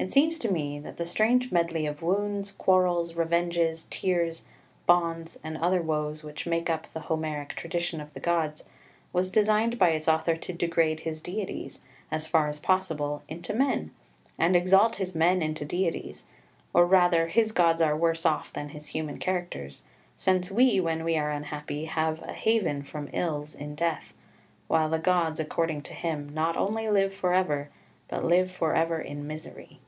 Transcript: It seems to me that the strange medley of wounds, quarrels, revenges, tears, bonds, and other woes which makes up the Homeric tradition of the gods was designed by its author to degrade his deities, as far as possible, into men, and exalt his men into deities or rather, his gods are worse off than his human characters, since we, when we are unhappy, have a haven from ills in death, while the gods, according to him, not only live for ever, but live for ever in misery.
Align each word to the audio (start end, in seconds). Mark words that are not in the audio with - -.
It 0.00 0.12
seems 0.12 0.38
to 0.38 0.52
me 0.52 0.78
that 0.78 0.96
the 0.96 1.04
strange 1.04 1.50
medley 1.50 1.84
of 1.84 2.02
wounds, 2.02 2.52
quarrels, 2.52 3.14
revenges, 3.14 3.88
tears, 3.90 4.44
bonds, 4.86 5.40
and 5.42 5.58
other 5.58 5.82
woes 5.82 6.22
which 6.22 6.46
makes 6.46 6.70
up 6.70 6.86
the 6.92 7.00
Homeric 7.00 7.56
tradition 7.56 8.00
of 8.00 8.14
the 8.14 8.20
gods 8.20 8.62
was 9.12 9.28
designed 9.32 9.76
by 9.76 9.88
its 9.88 10.06
author 10.06 10.36
to 10.36 10.52
degrade 10.52 11.00
his 11.00 11.20
deities, 11.20 11.80
as 12.12 12.28
far 12.28 12.46
as 12.46 12.60
possible, 12.60 13.24
into 13.28 13.52
men, 13.52 13.90
and 14.38 14.54
exalt 14.54 14.96
his 14.96 15.16
men 15.16 15.42
into 15.42 15.64
deities 15.64 16.22
or 16.72 16.86
rather, 16.86 17.26
his 17.26 17.50
gods 17.50 17.82
are 17.82 17.96
worse 17.96 18.24
off 18.24 18.52
than 18.52 18.68
his 18.68 18.86
human 18.86 19.18
characters, 19.18 19.82
since 20.16 20.48
we, 20.48 20.78
when 20.78 21.02
we 21.02 21.16
are 21.16 21.32
unhappy, 21.32 21.86
have 21.86 22.22
a 22.22 22.32
haven 22.34 22.84
from 22.84 23.10
ills 23.12 23.52
in 23.52 23.74
death, 23.74 24.14
while 24.68 24.88
the 24.88 25.00
gods, 25.00 25.40
according 25.40 25.82
to 25.82 25.92
him, 25.92 26.28
not 26.32 26.56
only 26.56 26.88
live 26.88 27.12
for 27.12 27.32
ever, 27.34 27.68
but 28.06 28.24
live 28.24 28.48
for 28.48 28.76
ever 28.76 29.00
in 29.00 29.26
misery. 29.26 29.80